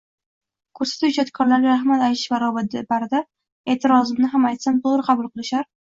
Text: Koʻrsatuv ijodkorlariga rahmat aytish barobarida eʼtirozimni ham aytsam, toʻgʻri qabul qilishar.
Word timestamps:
Koʻrsatuv 0.79 1.09
ijodkorlariga 1.11 1.75
rahmat 1.75 2.05
aytish 2.05 2.25
barobarida 2.33 3.21
eʼtirozimni 3.75 4.31
ham 4.33 4.49
aytsam, 4.53 4.81
toʻgʻri 4.89 5.07
qabul 5.11 5.29
qilishar. 5.37 5.71